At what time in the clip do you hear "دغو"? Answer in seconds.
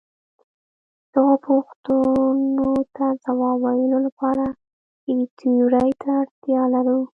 1.13-1.35